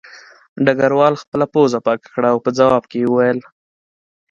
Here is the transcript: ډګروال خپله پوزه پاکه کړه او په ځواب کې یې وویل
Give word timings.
ډګروال 0.65 1.13
خپله 1.23 1.45
پوزه 1.53 1.79
پاکه 1.85 2.07
کړه 2.15 2.27
او 2.33 2.39
په 2.45 2.51
ځواب 2.57 2.83
کې 2.91 2.97
یې 3.01 3.07
وویل 3.09 3.39